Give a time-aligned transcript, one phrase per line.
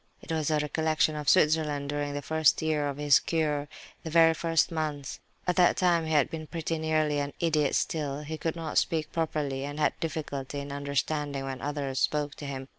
[0.19, 3.67] It was a recollection of Switzerland, during the first year of his cure,
[4.03, 5.19] the very first months.
[5.45, 9.11] At that time he had been pretty nearly an idiot still; he could not speak
[9.11, 12.67] properly, and had difficulty in understanding when others spoke to him.